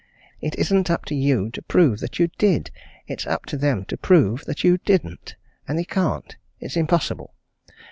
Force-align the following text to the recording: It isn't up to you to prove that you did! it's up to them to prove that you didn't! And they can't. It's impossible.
It 0.41 0.55
isn't 0.55 0.89
up 0.89 1.05
to 1.05 1.15
you 1.15 1.51
to 1.51 1.61
prove 1.61 1.99
that 1.99 2.17
you 2.17 2.31
did! 2.39 2.71
it's 3.05 3.27
up 3.27 3.45
to 3.45 3.55
them 3.55 3.85
to 3.85 3.97
prove 3.97 4.45
that 4.45 4.63
you 4.63 4.79
didn't! 4.79 5.35
And 5.67 5.77
they 5.77 5.83
can't. 5.85 6.35
It's 6.59 6.75
impossible. 6.75 7.35